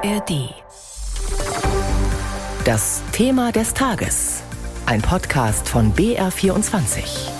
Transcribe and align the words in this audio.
ARD. 0.00 0.54
Das 2.64 3.02
Thema 3.10 3.50
des 3.50 3.74
Tages. 3.74 4.42
Ein 4.86 5.02
Podcast 5.02 5.68
von 5.68 5.92
BR24. 5.92 7.30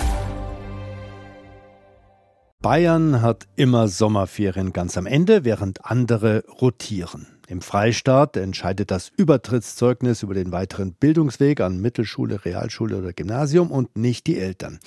Bayern 2.61 3.21
hat 3.21 3.47
immer 3.55 3.87
Sommerferien 3.87 4.73
ganz 4.73 4.97
am 4.97 5.05
Ende, 5.05 5.45
während 5.45 5.85
andere 5.85 6.43
rotieren. 6.61 7.27
Im 7.47 7.61
Freistaat 7.61 8.35
entscheidet 8.35 8.91
das 8.91 9.09
Übertrittszeugnis 9.15 10.23
über 10.23 10.33
den 10.33 10.51
weiteren 10.51 10.93
Bildungsweg 10.93 11.61
an 11.61 11.79
Mittelschule, 11.79 12.43
Realschule 12.43 12.97
oder 12.97 13.13
Gymnasium 13.13 13.71
und 13.71 13.97
nicht 13.97 14.27
die 14.27 14.37
Eltern. 14.37 14.79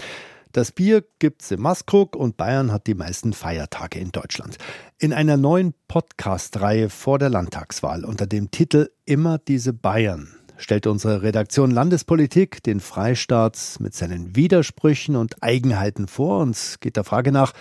Das 0.53 0.71
Bier 0.71 1.03
gibt's 1.19 1.51
im 1.51 1.63
Maskrug 1.63 2.15
und 2.15 2.37
Bayern 2.37 2.73
hat 2.73 2.87
die 2.87 2.95
meisten 2.95 3.33
Feiertage 3.33 3.99
in 3.99 4.13
Deutschland. 4.13 4.59
In 4.99 5.15
einer 5.15 5.39
neuen 5.39 5.73
Podcast-Reihe 5.89 6.91
vor 6.91 7.19
der 7.19 7.31
Landtagswahl 7.31 8.05
unter 8.05 8.27
dem 8.27 8.51
Titel 8.51 8.91
Immer 9.07 9.39
diese 9.39 9.73
Bayern 9.73 10.29
stellt 10.59 10.87
unsere 10.87 11.23
Redaktion 11.23 11.71
Landespolitik 11.71 12.63
den 12.63 12.81
Freistaat 12.81 13.77
mit 13.81 13.95
seinen 13.95 14.37
Widersprüchen 14.37 15.17
und 15.17 15.43
Eigenheiten 15.43 16.07
vor 16.07 16.41
und 16.41 16.77
geht 16.81 16.97
der 16.97 17.05
Frage 17.05 17.33
nach, 17.33 17.55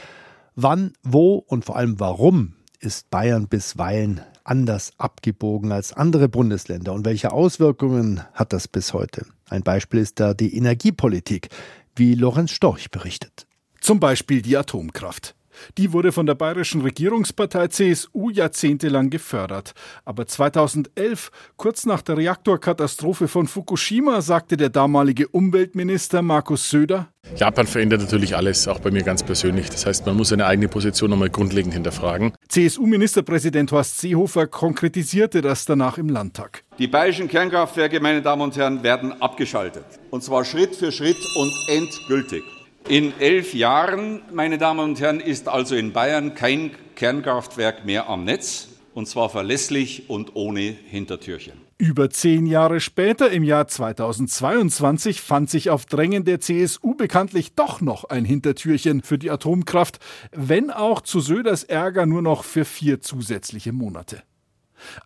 wann, 0.56 0.92
wo 1.02 1.36
und 1.36 1.64
vor 1.64 1.78
allem 1.78 1.98
warum 1.98 2.56
ist 2.82 3.10
Bayern 3.10 3.48
bisweilen 3.48 4.20
anders 4.44 4.92
abgebogen 4.98 5.72
als 5.72 5.94
andere 5.94 6.28
Bundesländer 6.28 6.92
und 6.92 7.06
welche 7.06 7.32
Auswirkungen 7.32 8.22
hat 8.34 8.52
das 8.52 8.68
bis 8.68 8.92
heute? 8.92 9.26
Ein 9.50 9.64
Beispiel 9.64 10.00
ist 10.00 10.20
da 10.20 10.34
die 10.34 10.56
Energiepolitik 10.56 11.50
wie 11.96 12.16
Lorenz 12.16 12.52
Storch 12.52 12.90
berichtet. 12.92 13.48
Zum 13.80 14.00
Beispiel 14.00 14.42
die 14.42 14.58
Atomkraft. 14.58 15.36
Die 15.78 15.94
wurde 15.94 16.12
von 16.12 16.26
der 16.26 16.36
bayerischen 16.36 16.82
Regierungspartei 16.82 17.68
CSU 17.68 18.30
jahrzehntelang 18.30 19.10
gefördert. 19.10 19.74
Aber 20.06 20.28
2011, 20.28 21.32
kurz 21.58 21.86
nach 21.86 22.02
der 22.02 22.18
Reaktorkatastrophe 22.18 23.28
von 23.28 23.48
Fukushima, 23.48 24.22
sagte 24.22 24.58
der 24.58 24.70
damalige 24.70 25.28
Umweltminister 25.28 26.22
Markus 26.22 26.70
Söder, 26.70 27.10
Japan 27.36 27.68
verändert 27.68 28.02
natürlich 28.02 28.36
alles, 28.36 28.68
auch 28.68 28.80
bei 28.80 28.92
mir 28.92 29.04
ganz 29.04 29.24
persönlich. 29.24 29.70
Das 29.70 29.86
heißt, 29.86 30.06
man 30.06 30.18
muss 30.18 30.30
seine 30.30 30.46
eigene 30.46 30.68
Position 30.68 31.12
nochmal 31.12 31.30
grundlegend 31.30 31.74
hinterfragen. 31.74 32.34
CSU-Ministerpräsident 32.50 33.72
Horst 33.72 34.00
Seehofer 34.00 34.48
konkretisierte 34.48 35.42
das 35.42 35.66
danach 35.66 35.98
im 35.98 36.10
Landtag. 36.10 36.64
Die 36.78 36.88
bayerischen 36.88 37.28
Kernkraftwerke, 37.28 38.00
meine 38.00 38.22
Damen 38.22 38.42
und 38.42 38.58
Herren, 38.58 38.84
werden 38.84 39.22
abgeschaltet. 39.22 39.86
Und 40.10 40.24
zwar 40.24 40.44
Schritt 40.44 40.76
für 40.76 40.92
Schritt 40.92 41.18
und 41.36 41.54
endgültig. 41.70 42.44
In 42.92 43.14
elf 43.22 43.54
Jahren, 43.54 44.22
meine 44.34 44.58
Damen 44.58 44.82
und 44.82 45.00
Herren, 45.00 45.22
ist 45.22 45.48
also 45.48 45.78
in 45.78 45.94
Bayern 45.94 46.36
kein 46.36 46.72
Kernkraftwerk 46.96 47.86
mehr 47.86 48.10
am 48.10 48.26
Netz, 48.26 48.68
und 48.94 49.08
zwar 49.08 49.30
verlässlich 49.30 50.10
und 50.10 50.36
ohne 50.36 50.60
Hintertürchen. 50.60 51.54
Über 51.78 52.10
zehn 52.10 52.46
Jahre 52.46 52.82
später, 52.82 53.32
im 53.32 53.46
Jahr 53.46 53.70
2022, 53.70 55.22
fand 55.22 55.50
sich 55.50 55.70
auf 55.70 55.86
Drängen 55.86 56.26
der 56.26 56.42
CSU 56.42 56.94
bekanntlich 56.94 57.56
doch 57.56 57.80
noch 57.80 58.04
ein 58.04 58.26
Hintertürchen 58.26 59.04
für 59.04 59.18
die 59.18 59.32
Atomkraft, 59.32 60.00
wenn 60.34 60.70
auch 60.70 61.00
zu 61.00 61.22
Söders 61.22 61.64
Ärger 61.64 62.06
nur 62.06 62.22
noch 62.22 62.44
für 62.44 62.66
vier 62.66 63.00
zusätzliche 63.00 63.72
Monate. 63.72 64.22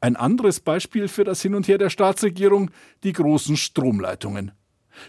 Ein 0.02 0.16
anderes 0.16 0.60
Beispiel 0.60 1.08
für 1.08 1.24
das 1.24 1.40
Hin 1.44 1.54
und 1.54 1.68
Her 1.68 1.78
der 1.78 1.92
Staatsregierung, 1.92 2.72
die 3.04 3.14
großen 3.14 3.58
Stromleitungen. 3.58 4.54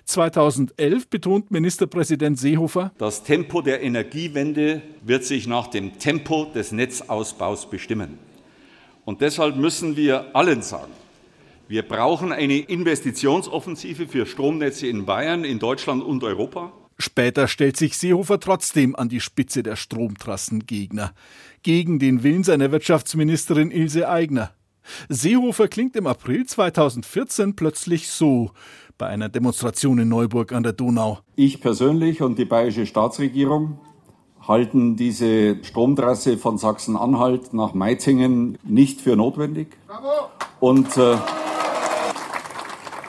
2011 0.05 1.09
betont 1.09 1.51
Ministerpräsident 1.51 2.39
Seehofer, 2.39 2.92
das 2.98 3.23
Tempo 3.23 3.62
der 3.62 3.83
Energiewende 3.83 4.83
wird 5.03 5.25
sich 5.25 5.47
nach 5.47 5.69
dem 5.69 5.98
Tempo 5.98 6.47
des 6.47 6.73
Netzausbaus 6.73 7.69
bestimmen. 7.70 8.19
Und 9.05 9.20
deshalb 9.20 9.56
müssen 9.56 9.97
wir 9.97 10.34
allen 10.34 10.62
sagen, 10.62 10.93
wir 11.69 11.83
brauchen 11.83 12.33
eine 12.33 12.59
Investitionsoffensive 12.59 14.06
für 14.06 14.27
Stromnetze 14.27 14.87
in 14.87 15.05
Bayern, 15.05 15.44
in 15.44 15.59
Deutschland 15.59 16.03
und 16.03 16.22
Europa. 16.22 16.72
Später 16.99 17.49
stellt 17.49 17.77
sich 17.77 17.99
Seehofer 17.99 18.41
trotzdem 18.41 18.97
an 18.97 19.09
die 19.09 19.21
Spitze 19.21 19.62
der 19.62 19.77
Stromtrassengegner, 19.77 21.12
gegen 21.62 21.99
den 21.99 22.22
Willen 22.22 22.44
seiner 22.44 22.72
Wirtschaftsministerin 22.72 23.71
Ilse 23.71 24.09
Aigner. 24.09 24.53
Seehofer 25.09 25.69
klingt 25.69 25.97
im 25.97 26.06
April 26.06 26.47
2014 26.47 27.56
plötzlich 27.56 28.09
so 28.09 28.53
bei 28.99 29.07
einer 29.07 29.29
Demonstration 29.29 29.99
in 29.99 30.09
Neuburg 30.09 30.53
an 30.53 30.62
der 30.62 30.73
Donau. 30.73 31.19
Ich 31.34 31.61
persönlich 31.61 32.23
und 32.23 32.39
die 32.39 32.45
bayerische 32.45 32.87
Staatsregierung 32.87 33.79
halten 34.47 34.97
diese 34.97 35.62
Stromtrasse 35.65 36.39
von 36.39 36.59
Sachsen-Anhalt 36.59 37.53
nach 37.53 37.75
Meizingen 37.75 38.59
nicht 38.62 39.01
für 39.01 39.17
notwendig. 39.17 39.77
Bravo. 39.87 40.31
Und, 40.61 40.97
äh, 40.97 41.17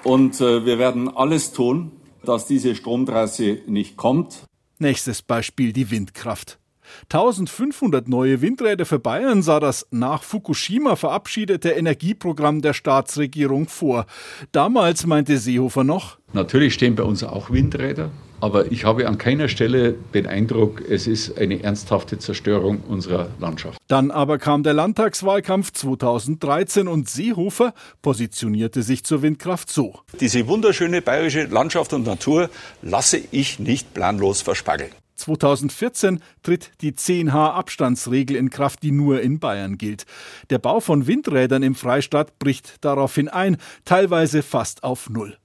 und 0.04 0.42
äh, 0.42 0.66
wir 0.66 0.80
werden 0.80 1.16
alles 1.16 1.54
tun, 1.54 1.92
dass 2.24 2.48
diese 2.48 2.76
Stromtrasse 2.76 3.60
nicht 3.68 3.98
kommt. 3.98 4.44
Nächstes 4.80 5.22
Beispiel 5.22 5.74
die 5.74 5.90
Windkraft. 5.92 6.60
1500 7.04 8.08
neue 8.08 8.42
Windräder 8.42 8.86
für 8.86 9.00
Bayern 9.00 9.42
sah 9.42 9.60
das 9.60 9.88
nach 9.92 10.24
Fukushima 10.24 10.96
verabschiedete 10.96 11.70
Energieprogramm 11.70 12.62
der 12.62 12.74
Staatsregierung 12.74 13.68
vor. 13.68 14.06
Damals 14.52 15.06
meinte 15.06 15.38
Seehofer 15.38 15.84
noch, 15.84 16.18
Natürlich 16.34 16.74
stehen 16.74 16.96
bei 16.96 17.04
uns 17.04 17.24
auch 17.24 17.52
Windräder, 17.52 18.12
aber 18.42 18.72
ich 18.72 18.84
habe 18.84 19.08
an 19.08 19.18
keiner 19.18 19.48
Stelle 19.48 19.96
den 20.14 20.28
Eindruck, 20.28 20.82
es 20.88 21.08
ist 21.08 21.38
eine 21.38 21.64
ernsthafte 21.64 22.20
Zerstörung 22.20 22.82
unserer 22.82 23.30
Landschaft. 23.40 23.80
Dann 23.88 24.12
aber 24.12 24.38
kam 24.38 24.62
der 24.62 24.74
Landtagswahlkampf 24.74 25.72
2013 25.72 26.90
und 26.90 27.10
Seehofer 27.10 27.74
positionierte 28.02 28.84
sich 28.84 29.06
zur 29.06 29.22
Windkraft 29.22 29.72
so. 29.72 30.02
Diese 30.20 30.48
wunderschöne 30.48 31.02
bayerische 31.02 31.46
Landschaft 31.46 31.94
und 31.94 32.06
Natur 32.06 32.50
lasse 32.82 33.22
ich 33.32 33.60
nicht 33.60 33.94
planlos 33.94 34.42
verspageln. 34.42 34.92
2014 35.18 36.22
tritt 36.44 36.72
die 36.82 36.94
10H 36.94 37.52
Abstandsregel 37.52 38.38
in 38.38 38.50
Kraft, 38.50 38.84
die 38.84 38.92
nur 38.92 39.22
in 39.22 39.40
Bayern 39.40 39.78
gilt. 39.78 40.06
Der 40.50 40.60
Bau 40.60 40.80
von 40.80 41.08
Windrädern 41.08 41.64
im 41.64 41.76
Freistaat 41.76 42.40
bricht 42.40 42.84
daraufhin 42.86 43.28
ein, 43.28 43.58
teilweise 43.84 44.44
fast 44.44 44.84
auf 44.84 45.10
Null. 45.10 45.38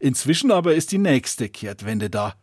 Inzwischen 0.00 0.50
aber 0.50 0.74
ist 0.74 0.92
die 0.92 0.98
nächste 0.98 1.48
Kehrtwende 1.48 2.10
da. 2.10 2.34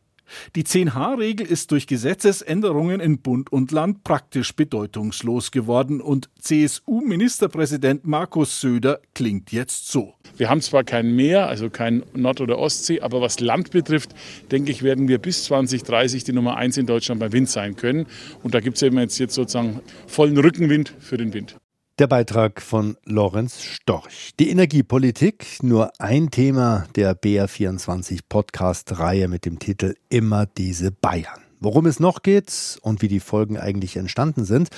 Die 0.55 0.63
10H-Regel 0.63 1.45
ist 1.45 1.71
durch 1.71 1.87
Gesetzesänderungen 1.87 2.99
in 2.99 3.19
Bund 3.19 3.51
und 3.51 3.71
Land 3.71 4.03
praktisch 4.03 4.55
bedeutungslos 4.55 5.51
geworden 5.51 6.01
und 6.01 6.29
CSU-Ministerpräsident 6.39 8.05
Markus 8.05 8.61
Söder 8.61 8.99
klingt 9.13 9.51
jetzt 9.51 9.91
so. 9.91 10.13
Wir 10.37 10.49
haben 10.49 10.61
zwar 10.61 10.83
kein 10.83 11.15
Meer, 11.15 11.47
also 11.47 11.69
kein 11.69 12.03
Nord- 12.13 12.41
oder 12.41 12.57
Ostsee, 12.57 13.01
aber 13.01 13.21
was 13.21 13.39
Land 13.39 13.71
betrifft, 13.71 14.13
denke 14.51 14.71
ich, 14.71 14.83
werden 14.83 15.07
wir 15.07 15.19
bis 15.19 15.45
2030 15.45 16.23
die 16.23 16.33
Nummer 16.33 16.57
eins 16.57 16.77
in 16.77 16.85
Deutschland 16.85 17.19
beim 17.19 17.31
Wind 17.31 17.49
sein 17.49 17.75
können. 17.75 18.07
Und 18.41 18.53
da 18.53 18.59
gibt 18.59 18.77
es 18.77 18.81
eben 18.83 18.97
jetzt 18.97 19.17
sozusagen 19.17 19.79
vollen 20.07 20.37
Rückenwind 20.37 20.93
für 20.99 21.17
den 21.17 21.33
Wind. 21.33 21.55
Der 21.99 22.07
Beitrag 22.07 22.59
von 22.59 22.97
Lorenz 23.05 23.61
Storch. 23.61 24.31
Die 24.39 24.49
Energiepolitik, 24.49 25.61
nur 25.61 25.91
ein 25.99 26.31
Thema 26.31 26.87
der 26.95 27.15
BR24 27.15 28.21
Podcast-Reihe 28.27 29.27
mit 29.27 29.45
dem 29.45 29.59
Titel 29.59 29.93
Immer 30.09 30.47
diese 30.47 30.91
Bayern. 30.91 31.43
Worum 31.59 31.85
es 31.85 31.99
noch 31.99 32.23
geht 32.23 32.79
und 32.81 33.03
wie 33.03 33.09
die 33.09 33.19
Folgen 33.19 33.59
eigentlich 33.59 33.95
entstanden 33.95 34.43
sind, 34.43 34.69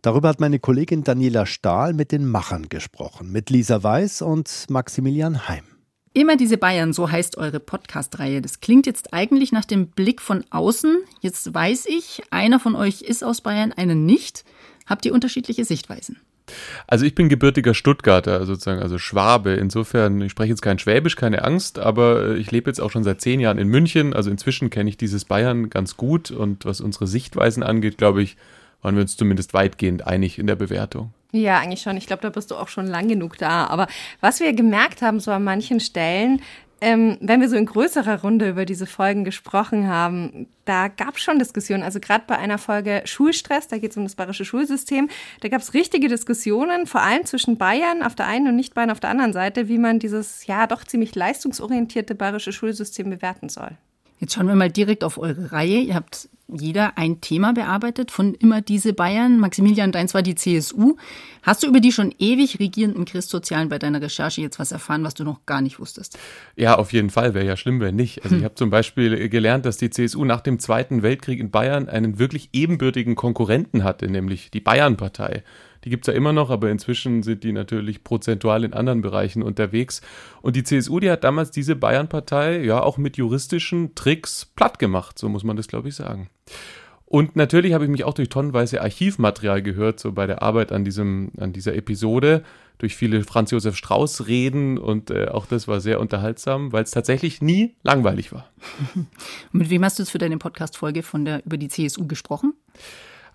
darüber 0.00 0.30
hat 0.30 0.40
meine 0.40 0.60
Kollegin 0.60 1.04
Daniela 1.04 1.44
Stahl 1.44 1.92
mit 1.92 2.10
den 2.10 2.24
Machern 2.24 2.70
gesprochen, 2.70 3.30
mit 3.30 3.50
Lisa 3.50 3.82
Weiß 3.82 4.22
und 4.22 4.64
Maximilian 4.70 5.46
Heim. 5.48 5.64
Immer 6.14 6.38
diese 6.38 6.56
Bayern, 6.56 6.94
so 6.94 7.10
heißt 7.10 7.36
eure 7.36 7.60
Podcast-Reihe. 7.60 8.40
Das 8.40 8.60
klingt 8.60 8.86
jetzt 8.86 9.12
eigentlich 9.12 9.52
nach 9.52 9.66
dem 9.66 9.88
Blick 9.88 10.22
von 10.22 10.42
außen. 10.48 11.02
Jetzt 11.20 11.52
weiß 11.52 11.84
ich, 11.84 12.22
einer 12.30 12.58
von 12.58 12.76
euch 12.76 13.02
ist 13.02 13.22
aus 13.22 13.42
Bayern, 13.42 13.74
einer 13.74 13.94
nicht. 13.94 14.46
Habt 14.86 15.04
ihr 15.04 15.12
unterschiedliche 15.12 15.66
Sichtweisen? 15.66 16.16
Also 16.86 17.04
ich 17.04 17.14
bin 17.14 17.28
gebürtiger 17.28 17.74
Stuttgarter, 17.74 18.44
sozusagen, 18.46 18.82
also 18.82 18.98
Schwabe. 18.98 19.52
Insofern, 19.52 20.20
ich 20.20 20.32
spreche 20.32 20.50
jetzt 20.50 20.62
kein 20.62 20.78
Schwäbisch, 20.78 21.16
keine 21.16 21.44
Angst, 21.44 21.78
aber 21.78 22.36
ich 22.36 22.50
lebe 22.50 22.70
jetzt 22.70 22.80
auch 22.80 22.90
schon 22.90 23.04
seit 23.04 23.20
zehn 23.20 23.40
Jahren 23.40 23.58
in 23.58 23.68
München. 23.68 24.14
Also 24.14 24.30
inzwischen 24.30 24.70
kenne 24.70 24.90
ich 24.90 24.96
dieses 24.96 25.24
Bayern 25.24 25.70
ganz 25.70 25.96
gut 25.96 26.30
und 26.30 26.64
was 26.64 26.80
unsere 26.80 27.06
Sichtweisen 27.06 27.62
angeht, 27.62 27.98
glaube 27.98 28.22
ich, 28.22 28.36
waren 28.82 28.96
wir 28.96 29.02
uns 29.02 29.16
zumindest 29.16 29.54
weitgehend 29.54 30.06
einig 30.06 30.38
in 30.38 30.46
der 30.46 30.56
Bewertung. 30.56 31.12
Ja, 31.32 31.58
eigentlich 31.58 31.80
schon. 31.80 31.96
Ich 31.96 32.06
glaube, 32.06 32.22
da 32.22 32.28
bist 32.28 32.50
du 32.50 32.56
auch 32.56 32.68
schon 32.68 32.86
lang 32.86 33.08
genug 33.08 33.38
da. 33.38 33.66
Aber 33.68 33.86
was 34.20 34.40
wir 34.40 34.52
gemerkt 34.52 35.00
haben, 35.00 35.18
so 35.18 35.30
an 35.30 35.44
manchen 35.44 35.80
Stellen, 35.80 36.42
ähm, 36.82 37.16
wenn 37.20 37.40
wir 37.40 37.48
so 37.48 37.54
in 37.54 37.64
größerer 37.64 38.22
Runde 38.22 38.48
über 38.50 38.64
diese 38.64 38.86
Folgen 38.86 39.22
gesprochen 39.22 39.86
haben, 39.86 40.48
da 40.64 40.88
gab 40.88 41.14
es 41.16 41.22
schon 41.22 41.38
Diskussionen. 41.38 41.84
Also 41.84 42.00
gerade 42.00 42.24
bei 42.26 42.36
einer 42.36 42.58
Folge 42.58 43.02
Schulstress, 43.04 43.68
da 43.68 43.78
geht 43.78 43.92
es 43.92 43.96
um 43.96 44.02
das 44.02 44.16
bayerische 44.16 44.44
Schulsystem, 44.44 45.08
da 45.40 45.48
gab 45.48 45.60
es 45.60 45.74
richtige 45.74 46.08
Diskussionen, 46.08 46.86
vor 46.86 47.02
allem 47.02 47.24
zwischen 47.24 47.56
Bayern 47.56 48.02
auf 48.02 48.16
der 48.16 48.26
einen 48.26 48.48
und 48.48 48.56
Nicht-Bayern 48.56 48.90
auf 48.90 48.98
der 48.98 49.10
anderen 49.10 49.32
Seite, 49.32 49.68
wie 49.68 49.78
man 49.78 50.00
dieses 50.00 50.44
ja 50.48 50.66
doch 50.66 50.82
ziemlich 50.82 51.14
leistungsorientierte 51.14 52.16
bayerische 52.16 52.52
Schulsystem 52.52 53.10
bewerten 53.10 53.48
soll. 53.48 53.78
Jetzt 54.22 54.34
schauen 54.34 54.46
wir 54.46 54.54
mal 54.54 54.70
direkt 54.70 55.02
auf 55.02 55.18
eure 55.18 55.50
Reihe. 55.50 55.80
Ihr 55.80 55.96
habt 55.96 56.28
jeder 56.46 56.96
ein 56.96 57.20
Thema 57.20 57.54
bearbeitet 57.54 58.12
von 58.12 58.34
immer 58.34 58.60
diese 58.60 58.92
Bayern. 58.92 59.40
Maximilian, 59.40 59.90
deins 59.90 60.14
war 60.14 60.22
die 60.22 60.36
CSU. 60.36 60.94
Hast 61.42 61.64
du 61.64 61.66
über 61.66 61.80
die 61.80 61.90
schon 61.90 62.14
ewig 62.20 62.60
regierenden 62.60 63.04
Christsozialen 63.04 63.68
bei 63.68 63.80
deiner 63.80 64.00
Recherche 64.00 64.40
jetzt 64.40 64.60
was 64.60 64.70
erfahren, 64.70 65.02
was 65.02 65.14
du 65.14 65.24
noch 65.24 65.44
gar 65.44 65.60
nicht 65.60 65.80
wusstest? 65.80 66.16
Ja, 66.54 66.76
auf 66.76 66.92
jeden 66.92 67.10
Fall. 67.10 67.34
Wäre 67.34 67.44
ja 67.44 67.56
schlimm, 67.56 67.80
wenn 67.80 67.96
nicht. 67.96 68.22
Also 68.22 68.36
hm. 68.36 68.38
ich 68.38 68.44
habe 68.44 68.54
zum 68.54 68.70
Beispiel 68.70 69.28
gelernt, 69.28 69.66
dass 69.66 69.76
die 69.76 69.90
CSU 69.90 70.24
nach 70.24 70.40
dem 70.40 70.60
Zweiten 70.60 71.02
Weltkrieg 71.02 71.40
in 71.40 71.50
Bayern 71.50 71.88
einen 71.88 72.20
wirklich 72.20 72.50
ebenbürtigen 72.52 73.16
Konkurrenten 73.16 73.82
hatte, 73.82 74.08
nämlich 74.08 74.52
die 74.52 74.60
Bayernpartei. 74.60 75.42
Die 75.84 75.90
gibt 75.90 76.06
es 76.06 76.12
ja 76.12 76.16
immer 76.16 76.32
noch, 76.32 76.50
aber 76.50 76.70
inzwischen 76.70 77.22
sind 77.22 77.44
die 77.44 77.52
natürlich 77.52 78.04
prozentual 78.04 78.64
in 78.64 78.72
anderen 78.72 79.02
Bereichen 79.02 79.42
unterwegs. 79.42 80.00
Und 80.40 80.56
die 80.56 80.62
CSU, 80.62 81.00
die 81.00 81.10
hat 81.10 81.24
damals 81.24 81.50
diese 81.50 81.76
Bayernpartei 81.76 82.62
ja 82.62 82.82
auch 82.82 82.98
mit 82.98 83.16
juristischen 83.16 83.94
Tricks 83.94 84.44
platt 84.44 84.78
gemacht, 84.78 85.18
so 85.18 85.28
muss 85.28 85.44
man 85.44 85.56
das, 85.56 85.68
glaube 85.68 85.88
ich, 85.88 85.94
sagen. 85.94 86.28
Und 87.12 87.36
natürlich 87.36 87.74
habe 87.74 87.84
ich 87.84 87.90
mich 87.90 88.04
auch 88.04 88.14
durch 88.14 88.30
tonnenweise 88.30 88.80
Archivmaterial 88.80 89.60
gehört, 89.60 90.00
so 90.00 90.12
bei 90.12 90.26
der 90.26 90.40
Arbeit 90.40 90.72
an, 90.72 90.82
diesem, 90.82 91.32
an 91.36 91.52
dieser 91.52 91.74
Episode, 91.74 92.42
durch 92.78 92.96
viele 92.96 93.22
Franz 93.22 93.50
Josef 93.50 93.76
Strauß 93.76 94.28
Reden 94.28 94.78
und 94.78 95.10
äh, 95.10 95.28
auch 95.28 95.44
das 95.44 95.68
war 95.68 95.80
sehr 95.80 96.00
unterhaltsam, 96.00 96.72
weil 96.72 96.84
es 96.84 96.90
tatsächlich 96.90 97.42
nie 97.42 97.76
langweilig 97.82 98.32
war. 98.32 98.48
mit 99.52 99.68
wem 99.68 99.84
hast 99.84 99.98
du 99.98 100.04
jetzt 100.04 100.10
für 100.10 100.16
deine 100.16 100.38
Podcast-Folge 100.38 101.02
von 101.02 101.26
der, 101.26 101.44
über 101.44 101.58
die 101.58 101.68
CSU 101.68 102.06
gesprochen? 102.06 102.54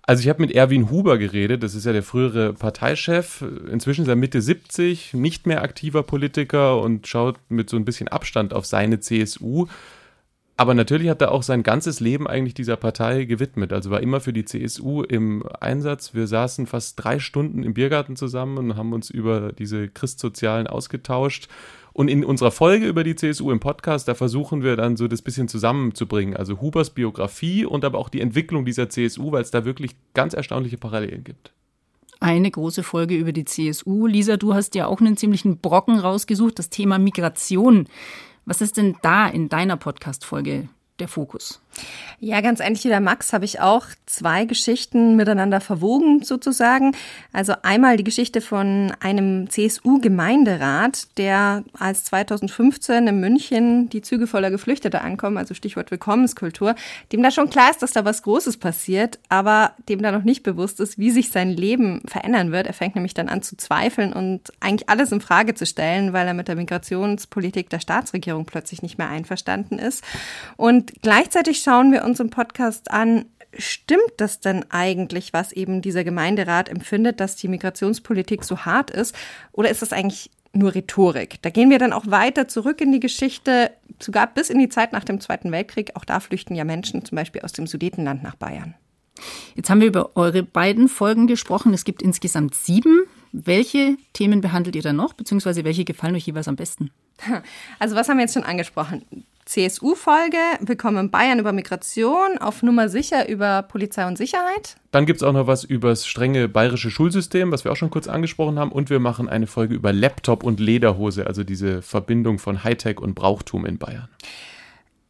Also 0.08 0.22
ich 0.22 0.30
habe 0.30 0.40
mit 0.40 0.52
Erwin 0.52 0.90
Huber 0.90 1.18
geredet, 1.18 1.62
das 1.62 1.74
ist 1.74 1.84
ja 1.84 1.92
der 1.92 2.02
frühere 2.02 2.54
Parteichef, 2.54 3.44
inzwischen 3.70 4.04
ist 4.04 4.08
er 4.08 4.16
Mitte 4.16 4.40
70, 4.40 5.12
nicht 5.12 5.46
mehr 5.46 5.62
aktiver 5.62 6.02
Politiker 6.02 6.80
und 6.80 7.06
schaut 7.06 7.36
mit 7.50 7.68
so 7.68 7.76
ein 7.76 7.84
bisschen 7.84 8.08
Abstand 8.08 8.54
auf 8.54 8.64
seine 8.64 9.00
CSU. 9.00 9.66
Aber 10.56 10.72
natürlich 10.72 11.10
hat 11.10 11.20
er 11.20 11.30
auch 11.30 11.42
sein 11.42 11.62
ganzes 11.62 12.00
Leben 12.00 12.26
eigentlich 12.26 12.54
dieser 12.54 12.76
Partei 12.76 13.26
gewidmet. 13.26 13.70
Also 13.70 13.90
war 13.90 14.00
immer 14.00 14.20
für 14.20 14.32
die 14.32 14.46
CSU 14.46 15.02
im 15.02 15.44
Einsatz. 15.60 16.14
Wir 16.14 16.26
saßen 16.26 16.66
fast 16.66 17.04
drei 17.04 17.18
Stunden 17.18 17.62
im 17.62 17.74
Biergarten 17.74 18.16
zusammen 18.16 18.56
und 18.56 18.76
haben 18.76 18.94
uns 18.94 19.10
über 19.10 19.52
diese 19.52 19.88
Christsozialen 19.88 20.68
ausgetauscht. 20.68 21.48
Und 21.98 22.06
in 22.06 22.24
unserer 22.24 22.52
Folge 22.52 22.86
über 22.86 23.02
die 23.02 23.16
CSU 23.16 23.50
im 23.50 23.58
Podcast, 23.58 24.06
da 24.06 24.14
versuchen 24.14 24.62
wir 24.62 24.76
dann 24.76 24.96
so 24.96 25.08
das 25.08 25.20
bisschen 25.20 25.48
zusammenzubringen. 25.48 26.36
Also 26.36 26.60
Hubers 26.60 26.90
Biografie 26.90 27.64
und 27.64 27.84
aber 27.84 27.98
auch 27.98 28.08
die 28.08 28.20
Entwicklung 28.20 28.64
dieser 28.64 28.88
CSU, 28.88 29.32
weil 29.32 29.42
es 29.42 29.50
da 29.50 29.64
wirklich 29.64 29.96
ganz 30.14 30.32
erstaunliche 30.32 30.78
Parallelen 30.78 31.24
gibt. 31.24 31.50
Eine 32.20 32.52
große 32.52 32.84
Folge 32.84 33.16
über 33.16 33.32
die 33.32 33.44
CSU. 33.44 34.06
Lisa, 34.06 34.36
du 34.36 34.54
hast 34.54 34.76
ja 34.76 34.86
auch 34.86 35.00
einen 35.00 35.16
ziemlichen 35.16 35.58
Brocken 35.58 35.98
rausgesucht, 35.98 36.60
das 36.60 36.70
Thema 36.70 37.00
Migration. 37.00 37.88
Was 38.44 38.60
ist 38.60 38.76
denn 38.76 38.94
da 39.02 39.26
in 39.26 39.48
deiner 39.48 39.76
Podcast-Folge 39.76 40.68
der 41.00 41.08
Fokus? 41.08 41.60
Ja, 42.20 42.40
ganz 42.40 42.58
ähnlich 42.58 42.82
wie 42.84 42.88
der 42.88 43.00
Max 43.00 43.32
habe 43.32 43.44
ich 43.44 43.60
auch 43.60 43.86
zwei 44.06 44.44
Geschichten 44.44 45.14
miteinander 45.14 45.60
verwogen 45.60 46.24
sozusagen. 46.24 46.96
Also 47.32 47.54
einmal 47.62 47.96
die 47.96 48.02
Geschichte 48.02 48.40
von 48.40 48.92
einem 48.98 49.48
CSU-Gemeinderat, 49.48 51.16
der 51.16 51.62
als 51.78 52.02
2015 52.04 53.06
in 53.06 53.20
München 53.20 53.88
die 53.88 54.02
Züge 54.02 54.26
voller 54.26 54.50
Geflüchteter 54.50 55.04
ankommen, 55.04 55.38
also 55.38 55.54
Stichwort 55.54 55.92
Willkommenskultur, 55.92 56.74
dem 57.12 57.22
da 57.22 57.30
schon 57.30 57.50
klar 57.50 57.70
ist, 57.70 57.82
dass 57.82 57.92
da 57.92 58.04
was 58.04 58.22
Großes 58.24 58.56
passiert, 58.56 59.20
aber 59.28 59.72
dem 59.88 60.02
da 60.02 60.10
noch 60.10 60.24
nicht 60.24 60.42
bewusst 60.42 60.80
ist, 60.80 60.98
wie 60.98 61.12
sich 61.12 61.30
sein 61.30 61.50
Leben 61.50 62.02
verändern 62.06 62.50
wird. 62.50 62.66
Er 62.66 62.72
fängt 62.72 62.96
nämlich 62.96 63.14
dann 63.14 63.28
an 63.28 63.42
zu 63.42 63.56
zweifeln 63.56 64.12
und 64.12 64.52
eigentlich 64.58 64.88
alles 64.88 65.12
in 65.12 65.20
Frage 65.20 65.54
zu 65.54 65.66
stellen, 65.66 66.12
weil 66.12 66.26
er 66.26 66.34
mit 66.34 66.48
der 66.48 66.56
Migrationspolitik 66.56 67.70
der 67.70 67.78
Staatsregierung 67.78 68.44
plötzlich 68.44 68.82
nicht 68.82 68.98
mehr 68.98 69.08
einverstanden 69.08 69.78
ist. 69.78 70.02
Und 70.56 70.94
gleichzeitig 71.02 71.62
schauen 71.68 71.92
wir 71.92 72.02
uns 72.02 72.18
im 72.18 72.30
Podcast 72.30 72.90
an, 72.90 73.26
stimmt 73.52 74.14
das 74.16 74.40
denn 74.40 74.64
eigentlich, 74.70 75.34
was 75.34 75.52
eben 75.52 75.82
dieser 75.82 76.02
Gemeinderat 76.02 76.70
empfindet, 76.70 77.20
dass 77.20 77.36
die 77.36 77.46
Migrationspolitik 77.46 78.42
so 78.42 78.60
hart 78.60 78.90
ist? 78.90 79.14
Oder 79.52 79.68
ist 79.68 79.82
das 79.82 79.92
eigentlich 79.92 80.30
nur 80.54 80.74
Rhetorik? 80.74 81.42
Da 81.42 81.50
gehen 81.50 81.68
wir 81.68 81.78
dann 81.78 81.92
auch 81.92 82.06
weiter 82.06 82.48
zurück 82.48 82.80
in 82.80 82.90
die 82.90 83.00
Geschichte, 83.00 83.70
sogar 84.00 84.28
bis 84.28 84.48
in 84.48 84.58
die 84.58 84.70
Zeit 84.70 84.94
nach 84.94 85.04
dem 85.04 85.20
Zweiten 85.20 85.52
Weltkrieg. 85.52 85.90
Auch 85.94 86.06
da 86.06 86.20
flüchten 86.20 86.54
ja 86.54 86.64
Menschen 86.64 87.04
zum 87.04 87.16
Beispiel 87.16 87.42
aus 87.42 87.52
dem 87.52 87.66
Sudetenland 87.66 88.22
nach 88.22 88.36
Bayern. 88.36 88.74
Jetzt 89.54 89.68
haben 89.68 89.82
wir 89.82 89.88
über 89.88 90.16
eure 90.16 90.42
beiden 90.42 90.88
Folgen 90.88 91.26
gesprochen. 91.26 91.74
Es 91.74 91.84
gibt 91.84 92.00
insgesamt 92.00 92.54
sieben. 92.54 93.02
Welche 93.32 93.98
Themen 94.14 94.40
behandelt 94.40 94.74
ihr 94.74 94.80
da 94.80 94.94
noch, 94.94 95.12
beziehungsweise 95.12 95.64
welche 95.64 95.84
gefallen 95.84 96.14
euch 96.14 96.26
jeweils 96.26 96.48
am 96.48 96.56
besten? 96.56 96.90
Also 97.78 97.94
was 97.94 98.08
haben 98.08 98.16
wir 98.16 98.22
jetzt 98.22 98.32
schon 98.32 98.44
angesprochen? 98.44 99.04
CSU-Folge. 99.48 100.36
Willkommen 100.60 101.10
Bayern 101.10 101.38
über 101.38 101.52
Migration, 101.52 102.36
auf 102.38 102.62
Nummer 102.62 102.90
sicher 102.90 103.30
über 103.30 103.62
Polizei 103.62 104.06
und 104.06 104.18
Sicherheit. 104.18 104.76
Dann 104.90 105.06
gibt 105.06 105.22
es 105.22 105.26
auch 105.26 105.32
noch 105.32 105.46
was 105.46 105.64
über 105.64 105.88
das 105.88 106.06
strenge 106.06 106.48
bayerische 106.48 106.90
Schulsystem, 106.90 107.50
was 107.50 107.64
wir 107.64 107.72
auch 107.72 107.76
schon 107.76 107.88
kurz 107.88 108.08
angesprochen 108.08 108.58
haben. 108.58 108.70
Und 108.70 108.90
wir 108.90 109.00
machen 109.00 109.26
eine 109.26 109.46
Folge 109.46 109.74
über 109.74 109.90
Laptop 109.94 110.44
und 110.44 110.60
Lederhose, 110.60 111.26
also 111.26 111.44
diese 111.44 111.80
Verbindung 111.80 112.38
von 112.38 112.62
Hightech 112.62 113.00
und 113.00 113.14
Brauchtum 113.14 113.64
in 113.64 113.78
Bayern. 113.78 114.08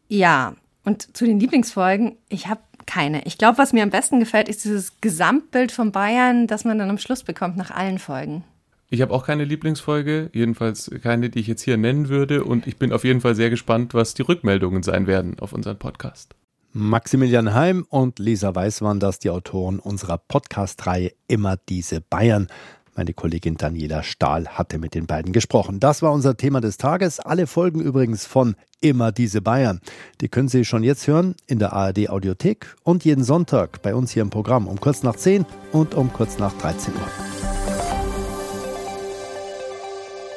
Ja, 0.06 0.54
und 0.84 1.16
zu 1.16 1.24
den 1.26 1.40
Lieblingsfolgen, 1.40 2.16
ich 2.28 2.46
habe 2.46 2.60
keine. 2.86 3.24
Ich 3.24 3.38
glaube, 3.38 3.58
was 3.58 3.72
mir 3.72 3.82
am 3.82 3.90
besten 3.90 4.20
gefällt, 4.20 4.48
ist 4.48 4.64
dieses 4.64 5.00
Gesamtbild 5.00 5.72
von 5.72 5.90
Bayern, 5.90 6.46
das 6.46 6.64
man 6.64 6.78
dann 6.78 6.90
am 6.90 6.98
Schluss 6.98 7.24
bekommt 7.24 7.56
nach 7.56 7.72
allen 7.72 7.98
Folgen. 7.98 8.44
Ich 8.90 9.02
habe 9.02 9.12
auch 9.12 9.26
keine 9.26 9.44
Lieblingsfolge, 9.44 10.30
jedenfalls 10.32 10.90
keine, 11.02 11.28
die 11.28 11.40
ich 11.40 11.46
jetzt 11.46 11.62
hier 11.62 11.76
nennen 11.76 12.08
würde. 12.08 12.44
Und 12.44 12.66
ich 12.66 12.78
bin 12.78 12.92
auf 12.92 13.04
jeden 13.04 13.20
Fall 13.20 13.34
sehr 13.34 13.50
gespannt, 13.50 13.92
was 13.92 14.14
die 14.14 14.22
Rückmeldungen 14.22 14.82
sein 14.82 15.06
werden 15.06 15.38
auf 15.40 15.52
unseren 15.52 15.78
Podcast. 15.78 16.34
Maximilian 16.72 17.54
Heim 17.54 17.86
und 17.88 18.18
Lisa 18.18 18.54
Weiß 18.54 18.82
waren 18.82 19.00
das, 19.00 19.18
die 19.18 19.30
Autoren 19.30 19.78
unserer 19.78 20.18
Podcast-Reihe 20.18 21.12
Immer 21.26 21.56
diese 21.68 22.00
Bayern. 22.00 22.48
Meine 22.94 23.14
Kollegin 23.14 23.56
Daniela 23.56 24.02
Stahl 24.02 24.48
hatte 24.48 24.78
mit 24.78 24.94
den 24.94 25.06
beiden 25.06 25.32
gesprochen. 25.32 25.80
Das 25.80 26.02
war 26.02 26.12
unser 26.12 26.36
Thema 26.36 26.60
des 26.60 26.78
Tages. 26.78 27.20
Alle 27.20 27.46
Folgen 27.46 27.80
übrigens 27.80 28.26
von 28.26 28.56
Immer 28.80 29.12
diese 29.12 29.42
Bayern. 29.42 29.80
Die 30.20 30.28
können 30.28 30.48
Sie 30.48 30.64
schon 30.64 30.82
jetzt 30.82 31.06
hören 31.06 31.34
in 31.46 31.58
der 31.58 31.72
ARD 31.74 32.08
Audiothek 32.08 32.74
und 32.84 33.04
jeden 33.04 33.24
Sonntag 33.24 33.82
bei 33.82 33.94
uns 33.94 34.12
hier 34.12 34.22
im 34.22 34.30
Programm 34.30 34.66
um 34.66 34.80
kurz 34.80 35.02
nach 35.02 35.16
10 35.16 35.46
und 35.72 35.94
um 35.94 36.12
kurz 36.12 36.38
nach 36.38 36.52
13 36.58 36.94
Uhr. 36.94 37.47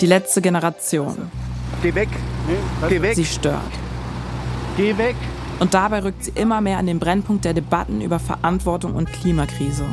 Die 0.01 0.07
letzte 0.07 0.41
Generation. 0.41 1.15
Geh 1.83 1.93
weg. 1.93 2.09
Geh 2.89 3.01
weg. 3.03 3.13
Sie 3.15 3.23
stört. 3.23 3.61
Geh 4.75 4.97
weg. 4.97 5.15
Und 5.59 5.75
dabei 5.75 6.01
rückt 6.01 6.23
sie 6.23 6.31
immer 6.33 6.59
mehr 6.59 6.79
an 6.79 6.87
den 6.87 6.97
Brennpunkt 6.97 7.45
der 7.45 7.53
Debatten 7.53 8.01
über 8.01 8.17
Verantwortung 8.17 8.95
und 8.95 9.13
Klimakrise. 9.13 9.85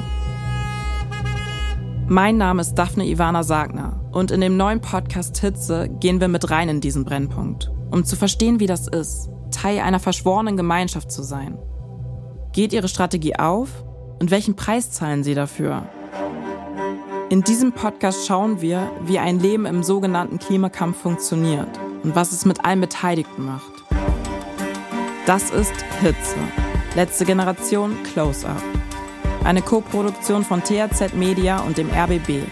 Mein 2.07 2.39
Name 2.39 2.62
ist 2.62 2.75
Daphne 2.77 3.05
Ivana 3.07 3.43
Sagner 3.43 4.00
und 4.11 4.31
in 4.31 4.41
dem 4.41 4.57
neuen 4.57 4.81
Podcast 4.81 5.37
Hitze 5.41 5.91
gehen 6.00 6.23
wir 6.23 6.29
mit 6.29 6.50
rein 6.50 6.71
in 6.71 6.81
diesen 6.81 7.05
Brennpunkt, 7.05 7.71
um 7.91 8.03
zu 8.03 8.17
verstehen, 8.17 8.61
wie 8.61 8.67
das 8.67 8.88
ist, 8.88 9.29
Teil 9.50 9.81
einer 9.81 10.00
verschworenen 10.00 10.57
Gemeinschaft 10.57 11.12
zu 11.12 11.23
sein. 11.23 11.59
Geht 12.55 12.73
ihre 12.73 12.88
Strategie 12.88 13.37
auf 13.37 13.85
und 14.21 14.31
welchen 14.31 14.57
Preis 14.57 14.91
zahlen 14.91 15.23
sie 15.23 15.35
dafür? 15.35 15.83
In 17.30 17.42
diesem 17.42 17.73
Podcast 17.73 18.26
schauen 18.26 18.62
wir, 18.62 18.90
wie 19.02 19.18
ein 19.18 19.38
Leben 19.38 19.66
im 19.66 19.82
sogenannten 19.82 20.38
Klimakampf 20.38 21.02
funktioniert 21.02 21.68
und 22.02 22.16
was 22.16 22.32
es 22.32 22.47
mit 22.47 22.64
allen 22.64 22.80
Beteiligten 22.80 23.44
macht. 23.44 23.70
Das 25.26 25.50
ist 25.50 25.75
Hitze. 26.00 26.38
Letzte 26.94 27.26
Generation 27.26 28.02
Close-Up. 28.02 28.62
Eine 29.44 29.61
Co-Produktion 29.61 30.42
von 30.42 30.62
THZ 30.62 31.12
Media 31.16 31.61
und 31.61 31.76
dem 31.76 31.90
RBB. 31.90 32.44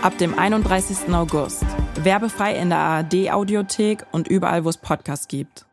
Ab 0.00 0.16
dem 0.16 0.38
31. 0.38 1.12
August. 1.12 1.66
Werbefrei 2.02 2.56
in 2.56 2.70
der 2.70 2.78
ARD 2.78 3.30
Audiothek 3.30 4.06
und 4.12 4.28
überall, 4.28 4.64
wo 4.64 4.70
es 4.70 4.78
Podcasts 4.78 5.28
gibt. 5.28 5.66